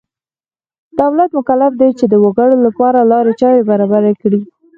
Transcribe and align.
دولت 1.01 1.29
مکلف 1.37 1.71
دی 1.81 1.89
چې 1.99 2.05
د 2.07 2.13
وګړو 2.23 2.57
لپاره 2.67 3.07
لارې 3.11 3.33
چارې 3.41 3.67
برابرې 3.69 4.13
کړي. 4.21 4.41